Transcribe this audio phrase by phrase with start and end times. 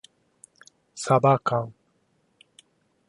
[0.95, 1.73] さばかん